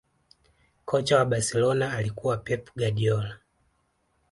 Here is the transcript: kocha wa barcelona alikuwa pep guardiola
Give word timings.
kocha 0.85 1.17
wa 1.17 1.25
barcelona 1.25 1.93
alikuwa 1.93 2.37
pep 2.37 2.69
guardiola 2.75 3.37